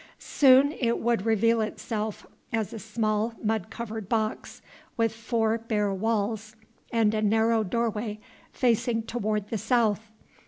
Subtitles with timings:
[0.17, 4.63] Soon it would reveal itself as a small mud covered box,
[4.97, 6.55] with four bare walls
[6.91, 8.19] and a narrow doorway
[8.51, 10.09] facing toward the south.